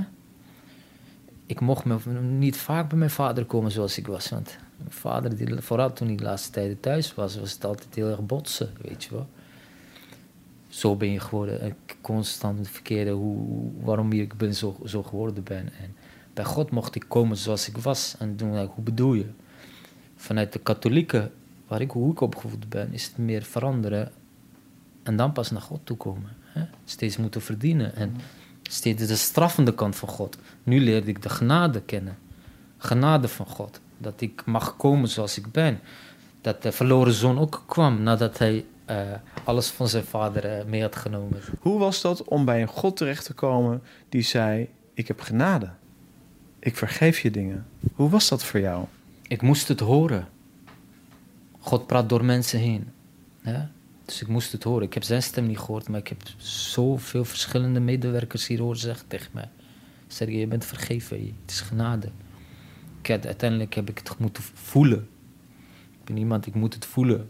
[1.46, 4.30] Ik mocht me niet vaak bij mijn vader komen zoals ik was.
[4.30, 7.96] Want mijn vader, die, vooral toen hij de laatste tijden thuis was, was het altijd
[7.96, 9.28] heel erg botsen, weet je wel.
[10.70, 11.76] Zo ben je geworden.
[12.02, 15.74] Constant het verkeerde, hoe, waarom ik ben zo, zo geworden ben.
[15.82, 15.96] En
[16.34, 18.16] bij God mocht ik komen zoals ik was.
[18.20, 19.26] En toen ik, hoe bedoel je?
[20.16, 21.32] Vanuit de katholieke,
[21.68, 24.12] waar ik, hoe ik opgevoed ben, is het meer veranderen.
[25.04, 26.30] En dan pas naar God toe komen.
[26.86, 27.96] Steeds moeten verdienen.
[27.96, 28.16] En
[28.64, 30.38] steeds de straffende kant van God.
[30.64, 32.18] Nu leerde ik de genade kennen.
[32.78, 33.80] Genade van God.
[33.98, 35.80] Dat ik mag komen zoals ik ben.
[36.42, 38.98] Dat de verloren zoon ook kwam nadat hij uh,
[39.44, 41.42] alles van zijn vader uh, mee had genomen.
[41.60, 45.70] Hoe was dat om bij een God terecht te komen die zei: Ik heb genade?
[46.64, 47.66] ik vergeef je dingen.
[47.94, 48.86] Hoe was dat voor jou?
[49.28, 50.28] Ik moest het horen.
[51.60, 52.92] God praat door mensen heen.
[53.42, 53.72] Ja?
[54.14, 54.84] Dus ik moest het horen.
[54.84, 59.08] Ik heb zijn stem niet gehoord, maar ik heb zoveel verschillende medewerkers hier horen zeggen
[59.08, 59.50] tegen mij.
[60.08, 61.18] Sergej, je bent vergeven.
[61.18, 62.10] Het is genade.
[63.02, 65.08] Ik uiteindelijk heb ik het moeten voelen.
[65.92, 67.30] Ik ben iemand, ik moet het voelen.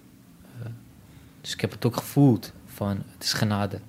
[0.59, 0.65] Uh,
[1.41, 3.79] dus ik heb het ook gevoeld van het is genade.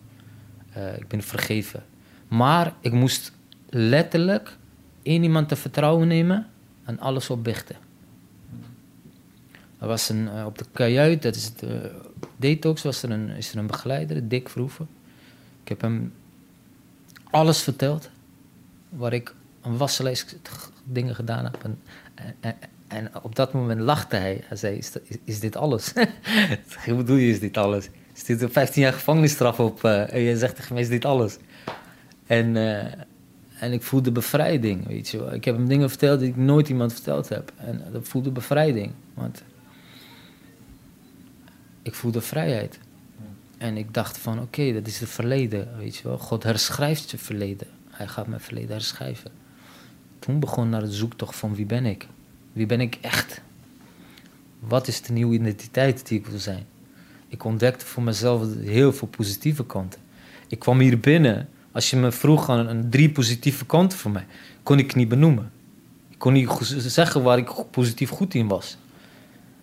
[0.76, 1.84] Uh, ik ben vergeven.
[2.28, 3.32] Maar ik moest
[3.68, 4.56] letterlijk
[5.02, 6.46] één iemand te vertrouwen nemen
[6.84, 7.76] en alles opbichten.
[9.86, 11.70] Was een, uh, op de kajuit, dat is het uh,
[12.36, 14.88] detox, was er een, is er een begeleider, Dick Vroeven.
[15.62, 16.12] Ik heb hem
[17.30, 18.10] alles verteld,
[18.88, 20.36] waar ik een wassenlijst
[20.84, 21.64] dingen gedaan heb.
[21.64, 21.78] En,
[22.40, 22.54] en,
[22.88, 24.40] en, op dat moment lachte hij.
[24.44, 24.80] Hij zei,
[25.24, 25.92] is, dit alles?
[26.86, 27.88] Hoe bedoel je, is dit alles?
[28.14, 29.84] Is dit een 15 jaar gevangenisstraf op?
[29.84, 31.36] En je zegt tegen mij, is dit alles?
[32.26, 32.56] En
[33.58, 35.34] en ik voelde bevrijding, weet je wel.
[35.34, 37.52] Ik heb hem dingen verteld die ik nooit iemand verteld heb.
[37.56, 38.92] En dat voelde bevrijding.
[39.14, 39.42] Want
[41.84, 42.78] ik voelde vrijheid.
[43.58, 46.18] En ik dacht van, oké, dat is het verleden, weet je wel.
[46.18, 47.66] God herschrijft je verleden.
[47.90, 49.30] Hij gaat mijn verleden herschrijven.
[50.18, 52.06] Toen begon naar de zoektocht van wie ben ik?
[52.52, 53.40] Wie ben ik echt?
[54.58, 56.66] Wat is de nieuwe identiteit die ik wil zijn?
[57.28, 60.00] Ik ontdekte voor mezelf heel veel positieve kanten.
[60.48, 64.26] Ik kwam hier binnen als je me vroeg aan een, drie positieve kanten voor mij,
[64.62, 65.52] kon ik niet benoemen.
[66.10, 68.76] Ik kon niet zeggen waar ik positief goed in was.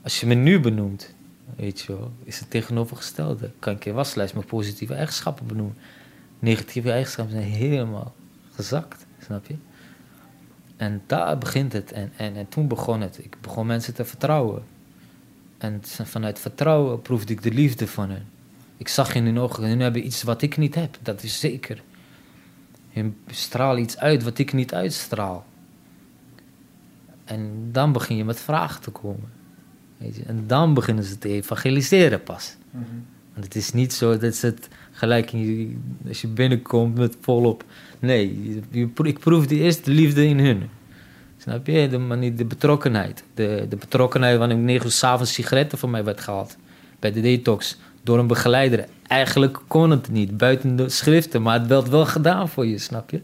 [0.02, 1.14] Als je me nu benoemt,
[1.56, 3.52] weet je wel, is het tegenovergestelde.
[3.60, 5.78] Kan ik je waslijst met positieve eigenschappen benoemen.
[6.40, 8.14] Negatieve eigenschappen zijn helemaal
[8.54, 9.56] gezakt, snap je?
[10.78, 11.92] En daar begint het.
[11.92, 13.24] En, en, en toen begon het.
[13.24, 14.64] Ik begon mensen te vertrouwen.
[15.58, 18.28] En vanuit vertrouwen proefde ik de liefde van hen.
[18.78, 21.84] Ik zag in hun ogen, hun hebben iets wat ik niet heb, dat is zeker.
[22.90, 25.46] Je straalt iets uit wat ik niet uitstraal.
[27.26, 29.32] En dan begin je met vragen te komen.
[30.02, 30.24] Weet je?
[30.24, 32.56] En dan beginnen ze te evangeliseren pas.
[32.72, 32.84] Mhm.
[33.34, 35.32] Want het is niet zo dat ze het gelijk
[36.08, 37.64] als je binnenkomt met volop.
[38.00, 40.70] Nee, je, ik proef die eerste liefde in hun.
[41.38, 41.88] Snap je?
[41.88, 43.24] De, manier, de betrokkenheid.
[43.34, 46.58] De, de betrokkenheid wanneer ik negen uur s'avonds sigaretten van mij werd gehaald.
[47.00, 48.86] Bij de detox door een begeleider.
[49.08, 53.10] Eigenlijk kon het niet, buiten de schriften, maar het werd wel gedaan voor je, snap
[53.10, 53.22] je?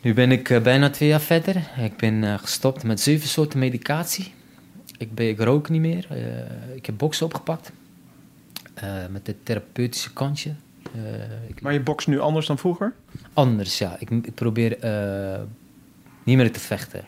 [0.00, 1.56] Nu ben ik uh, bijna twee jaar verder.
[1.84, 4.32] Ik ben uh, gestopt met zeven soorten medicatie.
[5.00, 6.06] Ik, ben, ik rook niet meer.
[6.12, 7.72] Uh, ik heb boksen opgepakt.
[9.10, 10.54] met het therapeutische kantje.
[11.46, 12.94] Ik, maar je bokst nu anders dan vroeger?
[13.32, 13.96] Anders, ja.
[13.98, 14.70] Ik, ik probeer
[16.24, 17.04] niet meer te vechten.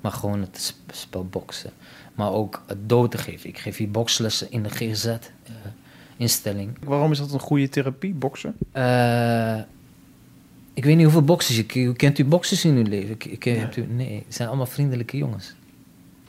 [0.00, 1.70] Maar gewoon het sp- spel boksen.
[2.14, 3.48] Maar ook het dood te geven.
[3.48, 6.76] Ik geef hier bokslessen in de GZ-instelling.
[6.84, 8.54] Waarom is dat een goede therapie, boksen?
[8.72, 9.58] Eh,
[10.74, 11.96] ik weet niet hoeveel boxers je kent.
[11.96, 13.10] Kent u boxers in uw leven?
[13.10, 15.54] Ik, ik, hebt u, nee, het zijn allemaal vriendelijke jongens.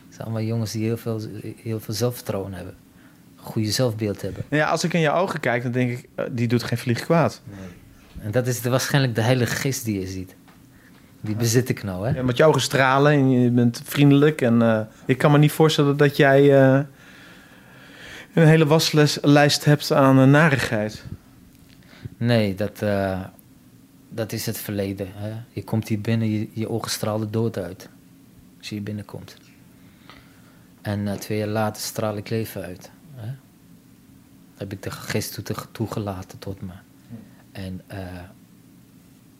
[0.10, 1.22] Het zijn allemaal jongens die heel veel,
[1.64, 2.76] heel veel zelfvertrouwen hebben.
[3.36, 4.44] Goede zelfbeeld hebben.
[4.50, 6.78] Nou ja, als ik in je ogen kijk, dan denk ik, eh, die doet geen
[6.78, 7.42] vlieg kwaad.
[8.22, 10.36] En dat is de, waarschijnlijk de heilige geest die je ziet.
[11.22, 12.16] Die bezit ik nou, hè?
[12.16, 14.42] Ja, met je ogen stralen en je bent vriendelijk.
[14.42, 16.80] En eh, ik kan me niet voorstellen dat jij eh,
[18.34, 21.04] een hele waslijst hebt aan narigheid.
[22.18, 22.84] Nee, dat,
[24.10, 25.08] dat is het verleden.
[25.14, 25.32] Hè?
[25.50, 27.90] Je komt hier binnen, je, je ogen stralen dood uit.
[28.58, 29.36] Als je hier binnenkomt.
[30.90, 32.92] En eh, twee jaar later straal ik leven uit.
[33.16, 33.32] Hè?
[34.56, 36.72] Heb ik de geest toe- toegelaten tot me.
[37.52, 37.82] En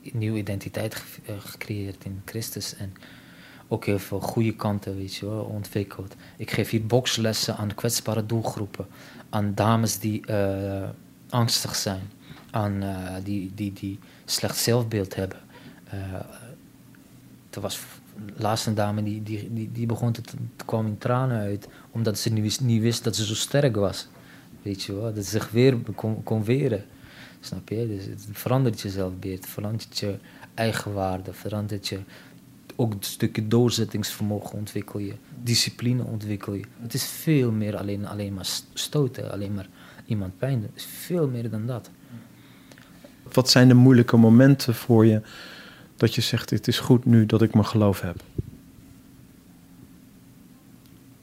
[0.02, 2.76] een nieuwe identiteit eh, gecreëerd in Christus.
[2.76, 2.92] En
[3.68, 6.14] ook heel veel goede kanten, weet je ontwikkeld.
[6.36, 8.86] Ik geef hier bokslessen aan kwetsbare doelgroepen.
[9.28, 10.24] Aan dames die
[11.28, 12.10] angstig zijn.
[12.50, 12.84] Aan
[13.24, 15.38] die, die, die slecht zelfbeeld hebben.
[17.50, 17.80] Er was
[18.36, 20.22] laatst een dame die, die, die, die begon te,
[20.64, 21.68] kwam in tranen uit.
[21.90, 24.08] Omdat ze niet wist, dat ze zo sterk was.
[24.62, 26.84] Weet je wel, dat ze zich weer kon, kon weren.
[27.40, 27.86] Snap je?
[27.86, 30.18] Dus het verandert je zelfbeeld, verandert je
[30.54, 31.98] eigenwaarde, verandert je
[32.76, 36.64] ook een stukje doorzettingsvermogen ontwikkel je, discipline ontwikkel je.
[36.80, 39.68] Het is veel meer alleen, alleen maar stoten, alleen maar
[40.06, 40.62] iemand pijn.
[40.62, 41.90] Het is veel meer dan dat.
[43.32, 45.20] Wat zijn de moeilijke momenten voor je
[46.00, 48.16] dat je zegt: Het is goed nu dat ik mijn geloof heb?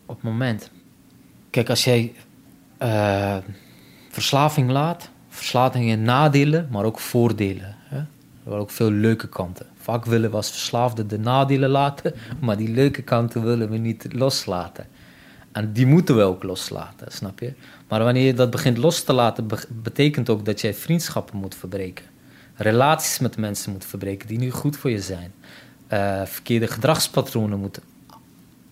[0.06, 0.72] Op het moment.
[1.50, 2.14] Kijk, als jij
[2.78, 3.38] eh,
[4.10, 7.76] verslaving laat, verslaving heeft nadelen, maar ook voordelen.
[7.78, 7.98] Hè?
[7.98, 8.08] Er
[8.44, 9.66] waren ook veel leuke kanten.
[9.78, 12.14] Vaak willen we als verslaafden de nadelen laten,
[12.46, 14.88] maar die leuke kanten willen we niet loslaten.
[15.52, 17.54] En die moeten we ook loslaten, snap je?
[17.88, 21.56] Maar wanneer je dat begint los te laten, be- betekent ook dat jij vriendschappen moet
[21.56, 22.06] verbreken.
[22.58, 25.34] Relaties met mensen moet verbreken die niet goed voor je zijn.
[25.88, 27.80] Eh, verkeerde gedragspatronen moet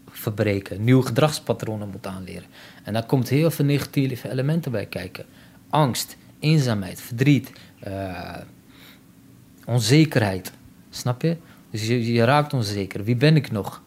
[0.09, 0.83] verbreken.
[0.83, 2.47] Nieuwe gedragspatronen moet aanleren.
[2.83, 5.25] En daar komt heel veel negatieve elementen bij kijken.
[5.69, 8.37] Angst, eenzaamheid, verdriet, eh,
[9.65, 10.51] onzekerheid.
[10.89, 11.37] Snap je?
[11.69, 13.03] Dus je, je raakt onzeker.
[13.03, 13.81] Wie ben ik nog?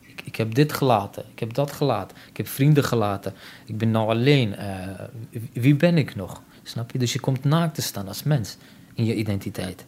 [0.00, 3.34] Ik, ik heb dit gelaten, ik heb dat gelaten, ik heb vrienden gelaten,
[3.66, 4.56] ik ben nou alleen.
[4.56, 5.04] Eh,
[5.52, 6.42] wie ben ik nog?
[6.62, 6.98] Snap je?
[6.98, 8.56] Dus je komt naakt te staan als mens
[8.94, 9.86] in je identiteit.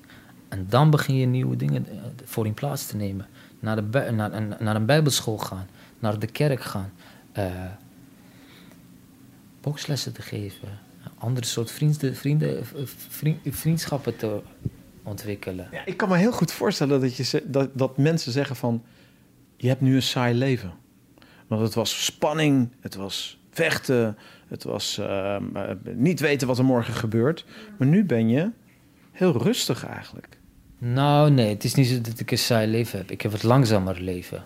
[0.49, 3.27] En dan begin je nieuwe dingen eh, voor in plaats te nemen.
[3.61, 5.66] Naar, de, naar, naar- naar een bijbelschool gaan,
[5.99, 6.92] naar de kerk gaan,
[7.33, 7.45] eh,
[9.61, 10.69] bokslessen te geven,
[11.19, 12.64] andere soort vrienden, vrienden,
[13.09, 14.40] vriend- vriendschappen te
[15.03, 15.69] ontwikkelen.
[15.73, 18.83] Ja, ik kan me heel goed voorstellen dat, je, dat, dat mensen zeggen: van
[19.57, 20.73] Je hebt nu een saai leven.
[21.47, 24.16] Want het was spanning, het was vechten,
[24.49, 27.45] het was ehm, eh, niet weten wat er morgen gebeurt.
[27.79, 28.51] Maar nu ben je
[29.17, 30.39] heel rustig eigenlijk.
[30.79, 33.11] Nou, nee, het is niet zo dat ik een saai leven heb.
[33.11, 34.45] Ik heb het langzamer leven.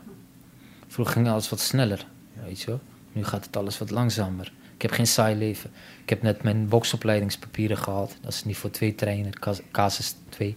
[0.87, 2.07] Vroeger ging alles wat sneller,
[2.45, 2.81] weet je wel.
[3.13, 4.53] Nu gaat het alles wat langzamer.
[4.75, 5.71] Ik heb geen saai leven.
[6.03, 8.17] Ik heb net mijn boksopleidingspapieren gehaald.
[8.21, 10.57] Dat is niveau 2 trainer, cas- casus 2,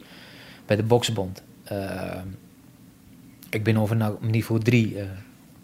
[0.65, 1.43] bij de Boksbond.
[1.63, 2.21] Eh,
[3.49, 5.05] ik ben over naar niveau 3 eh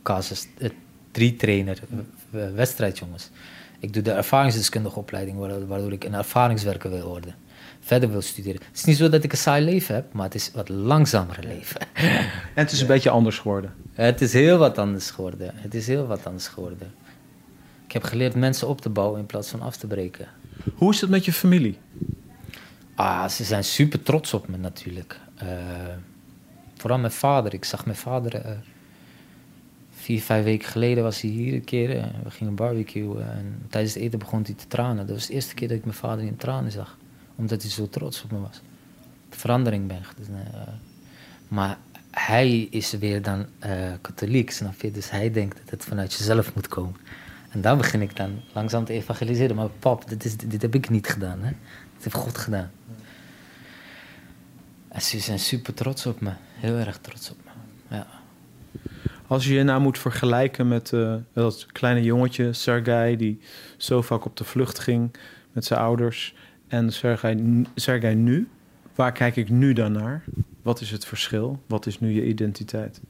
[0.04, 0.48] casus
[1.12, 1.80] 3 trainer,
[2.32, 3.30] eh, eh, wedstrijdjongens.
[3.80, 7.36] Ik doe de ervaringsdeskundige opleiding, waardoor ik een ervaringswerker wil worden.
[7.89, 8.62] Verder wil studeren.
[8.67, 11.39] Het is niet zo dat ik een saai leven heb, maar het is wat langzamer
[11.41, 11.82] leven.
[12.56, 13.73] En het is een beetje anders geworden.
[13.93, 15.52] Het is heel wat anders geworden.
[15.56, 16.93] Het is heel wat anders geworden.
[17.86, 20.28] Ik heb geleerd mensen op te bouwen in plaats van af te breken.
[20.75, 21.78] Hoe is het met je familie?
[22.95, 25.19] Ah, ze zijn super trots op me natuurlijk.
[25.36, 25.47] Eh,
[26.75, 27.54] vooral mijn vader.
[27.54, 28.52] Ik zag mijn vader eh,
[29.91, 31.97] vier, vijf weken geleden was hij hier een keer.
[31.97, 35.08] eh, we gingen barbecuen en tijdens het eten begon hij te tranen.
[35.08, 36.97] Dat was de eerste keer dat ik mijn vader in tranen zag.
[37.39, 38.62] Omdat hij zo trots op me was.
[39.30, 40.02] De verandering ben.
[40.17, 40.62] Dus, eh,
[41.47, 41.78] maar
[42.12, 44.91] hij is weer dan eh, katholiek, snap je?
[44.91, 46.95] Dus hij denkt dat het vanuit jezelf moet komen.
[47.49, 49.56] En daar begin ik dan langzaam te evangeliseren.
[49.56, 50.10] Maar pap,
[50.47, 51.39] dit heb ik niet gedaan.
[51.41, 51.49] Hè?
[51.93, 52.71] Dit heeft God gedaan.
[54.88, 56.32] En ze zijn super trots op me.
[56.54, 57.95] Heel erg trots op me.
[57.95, 58.08] Ja.
[59.28, 63.41] Als je je nou moet vergelijken met eh, dat kleine jongetje, Sergei, die
[63.78, 65.15] zo vaak op de vlucht ging
[65.52, 66.36] met zijn ouders
[66.69, 68.47] en Sergei, jij nu,
[68.95, 70.23] waar kijk ik nu dan naar?
[70.62, 71.62] Wat is het verschil?
[71.67, 73.01] Wat is nu je identiteit?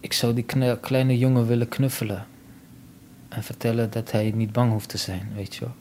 [0.00, 0.44] Ik zou die
[0.80, 2.26] kleine jongen willen knuffelen.
[3.28, 5.74] En vertellen dat hij niet bang hoeft te zijn, weet je wel.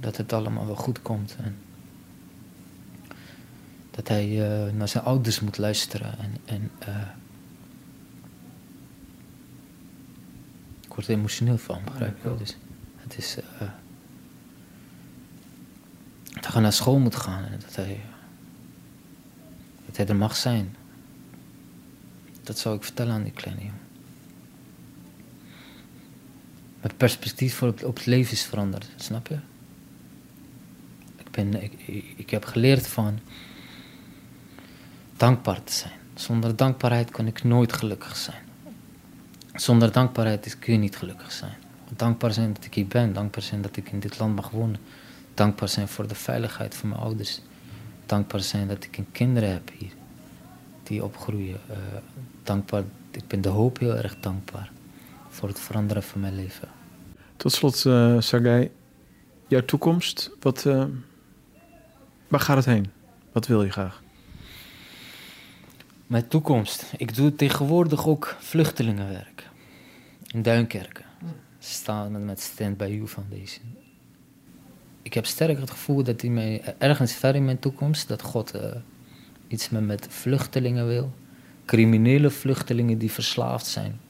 [0.00, 1.36] Dat het allemaal wel goed komt.
[1.42, 1.56] En
[3.90, 6.18] dat hij eh, naar zijn ouders moet luisteren.
[6.18, 7.08] En, en eh,
[10.80, 12.36] ik word er emotioneel van, begrijp je wel.
[12.36, 12.56] Dus
[12.96, 13.36] het is...
[13.58, 13.68] Eh,
[16.40, 18.00] dat hij naar school moet gaan en dat hij...
[19.86, 20.76] Dat hij er mag zijn.
[22.42, 23.84] Dat zou ik vertellen aan die kleine jongen.
[26.80, 29.38] Mijn perspectief voor op, op het leven is veranderd, snap je?
[31.16, 31.72] Ik, ben, ik,
[32.16, 33.18] ik, heb geleerd van
[35.16, 35.92] dankbaar te zijn.
[36.14, 38.42] Zonder dankbaarheid kan ik nooit gelukkig zijn.
[39.54, 41.54] Zonder dankbaarheid kun je niet gelukkig zijn.
[41.96, 44.80] Dankbaar zijn dat ik hier ben, dankbaar zijn dat ik in dit land mag wonen.
[45.36, 47.40] Dankbaar zijn voor de veiligheid van mijn ouders.
[48.06, 49.92] Dankbaar zijn dat ik een kinderen heb hier
[50.82, 51.60] die opgroeien.
[51.68, 51.76] Eh,
[52.42, 54.70] dankbaar, ik ben de hoop heel erg dankbaar
[55.28, 56.68] voor het veranderen van mijn leven.
[57.36, 57.76] Tot slot,
[58.24, 58.70] Sergej,
[59.46, 60.84] jouw toekomst, wat, eh,
[62.28, 62.90] waar gaat het heen?
[63.32, 64.02] Wat wil je graag?
[66.06, 66.92] Mijn toekomst.
[66.96, 69.48] Ik doe tegenwoordig ook vluchtelingenwerk.
[70.26, 71.04] In Duinkerken.
[71.58, 73.85] Staan met Stand By You Foundation.
[75.06, 78.50] Ik heb sterk het gevoel dat hij mij ergens ver in mijn toekomst, dat God
[78.50, 78.70] eh,
[79.48, 81.12] iets met, met vluchtelingen wil.
[81.64, 84.00] Criminele vluchtelingen die verslaafd zijn.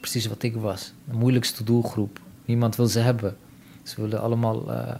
[0.00, 0.92] Precies wat ik was.
[1.04, 2.20] De moeilijkste doelgroep.
[2.44, 3.36] Niemand wil ze hebben.
[3.82, 4.94] Ze willen allemaal eh,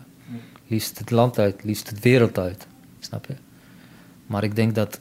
[0.66, 2.66] liefst het land uit, liefst de wereld uit.
[2.99, 3.35] Snap je?
[4.27, 5.01] Maar ik denk dat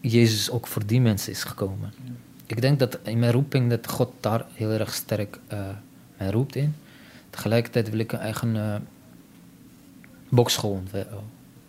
[0.00, 1.92] Jezus ook voor die mensen is gekomen.
[2.46, 5.68] Ik denk dat in mijn roeping dat God daar heel erg sterk eh
[6.16, 6.74] mij roept in.
[7.30, 8.76] Tegelijkertijd wil ik een eigen eh
[10.28, 11.18] bokschool oh,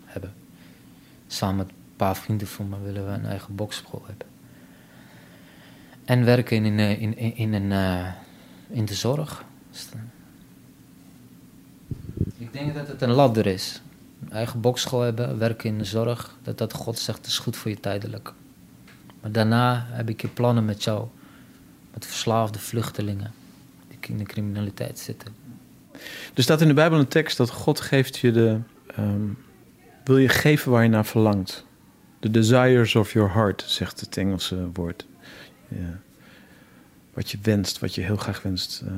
[0.06, 0.34] hebben.
[1.28, 4.28] Samen met een paar vrienden van me willen we een eigen bokschool hebben.
[6.06, 8.14] En werken in, een, eh, in, in, in, een, eh,
[8.68, 9.44] in de zorg.
[9.72, 10.00] Dus, eh,
[12.38, 13.82] Ik denk dat het een ladder is.
[14.22, 16.36] Een eigen bokschool hebben, werken in de zorg.
[16.44, 18.34] Dat dat God zegt, is goed voor je tijdelijk.
[19.22, 21.08] Maar daarna heb ik je plannen met jou.
[21.94, 23.34] Met verslaafde vluchtelingen.
[24.10, 25.32] In de criminaliteit zitten.
[26.34, 28.58] Er staat in de Bijbel een tekst dat God geeft je de...
[28.96, 29.22] ehm,
[30.04, 31.66] wil je geven waar je naar verlangt.
[32.20, 35.08] The desires of your heart, zegt het Engelse woord.
[35.68, 36.00] Ja.
[37.14, 38.84] Wat je wenst, wat je heel graag wenst.
[38.88, 38.94] eh.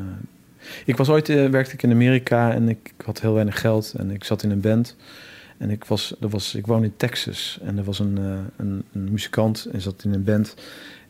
[0.86, 3.94] ik was ooit, eh, werkte ik in Amerika en ik, ik had heel weinig geld.
[3.98, 4.96] En ik zat in een band.
[5.58, 7.60] En ik, was, er was, ik woon in Texas.
[7.62, 10.56] En er was een, eh, een, een muzikant en zat in een band.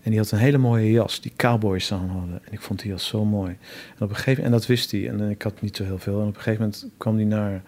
[0.01, 2.39] En die had een hele mooie jas, die cowboys aan hadden.
[2.45, 3.57] En ik vond die jas zo mooi.
[3.95, 5.09] En op een gegeven en dat wist hij.
[5.09, 6.21] En eh, ik had niet zo heel veel.
[6.21, 7.61] En op een gegeven moment kwam hij naar,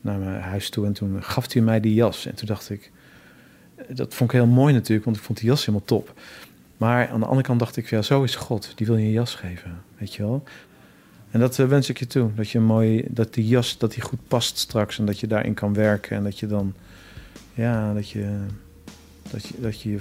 [0.00, 0.86] naar mijn huis toe.
[0.86, 2.26] En toen gaf hij mij die jas.
[2.26, 2.90] En toen dacht ik,
[3.88, 6.14] dat vond ik heel mooi natuurlijk, want ik vond die jas helemaal top.
[6.76, 8.72] Maar aan de andere kant dacht ik, ja, zo is God.
[8.74, 10.42] Die wil je een jas geven, weet je wel.
[11.30, 12.34] En dat eh, wens ik je toe.
[12.34, 14.98] Dat je mooi, dat die jas, dat die goed past straks.
[14.98, 16.16] En dat je daarin kan werken.
[16.16, 16.74] En dat je dan,
[17.54, 18.38] ja, dat je,
[19.30, 19.98] dat je, dat je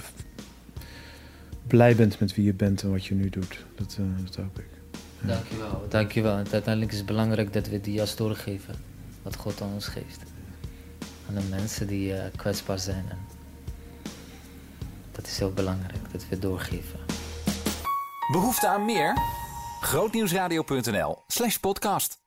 [1.67, 3.65] blij bent met wie je bent en wat je nu doet.
[3.75, 4.67] Dat, eh, dat hoop ik.
[5.19, 5.85] Dankjewel.
[5.89, 6.37] Dankjewel.
[6.37, 8.75] En uiteindelijk is het belangrijk dat we die jas doorgeven.
[9.21, 10.23] Wat God aan ons geeft.
[11.29, 13.05] Aan de mensen die eh, kwetsbaar zijn.
[13.09, 13.17] En
[15.11, 16.99] dat is heel belangrijk, dat we het doorgeven.
[18.31, 19.17] Behoefte aan meer?
[19.81, 22.24] Grootnieuwsradio.nl slash podcast.